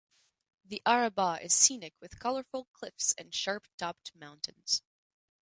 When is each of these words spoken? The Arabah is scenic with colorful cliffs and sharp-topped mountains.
The 0.65 0.81
Arabah 0.83 1.37
is 1.43 1.53
scenic 1.53 1.93
with 1.99 2.17
colorful 2.17 2.65
cliffs 2.73 3.13
and 3.19 3.31
sharp-topped 3.35 4.15
mountains. 4.15 4.81